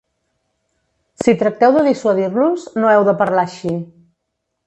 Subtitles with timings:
[1.23, 3.77] Si tracteu de dissuadir-los, no heu de parlar així.